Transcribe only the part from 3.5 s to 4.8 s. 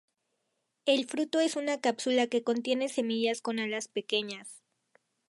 alas pequeñas.